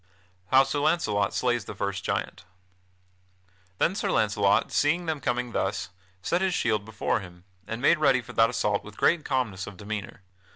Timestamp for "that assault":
8.33-8.83